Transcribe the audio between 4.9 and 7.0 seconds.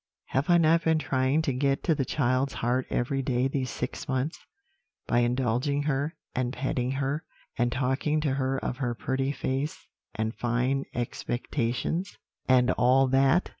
by indulging her, and petting